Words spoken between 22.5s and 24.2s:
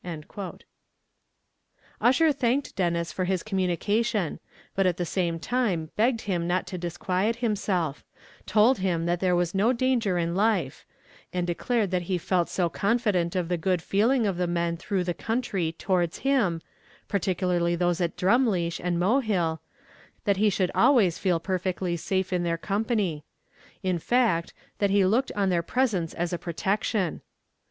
company in